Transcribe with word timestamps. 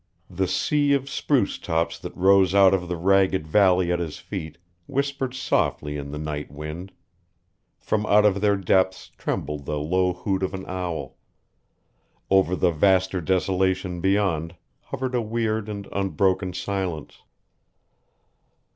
The 0.31 0.47
sea 0.47 0.93
of 0.93 1.11
spruce 1.11 1.59
tops 1.59 1.99
that 1.99 2.17
rose 2.17 2.55
out 2.55 2.73
of 2.73 2.87
the 2.87 2.97
ragged 2.97 3.45
valley 3.45 3.91
at 3.91 3.99
his 3.99 4.17
feet 4.17 4.57
whispered 4.87 5.35
softly 5.35 5.95
in 5.95 6.09
the 6.09 6.17
night 6.17 6.49
wind; 6.51 6.91
from 7.77 8.07
out 8.07 8.25
of 8.25 8.41
their 8.41 8.57
depths 8.57 9.09
trembled 9.15 9.67
the 9.67 9.77
low 9.77 10.13
hoot 10.13 10.41
of 10.41 10.55
an 10.55 10.65
owl; 10.67 11.17
over 12.31 12.55
the 12.55 12.71
vaster 12.71 13.21
desolation 13.21 14.01
beyond 14.01 14.55
hovered 14.85 15.13
a 15.13 15.21
weird 15.21 15.69
and 15.69 15.87
unbroken 15.91 16.51
silence. 16.53 17.21